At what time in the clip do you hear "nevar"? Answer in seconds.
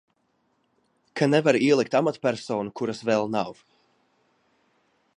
1.33-1.59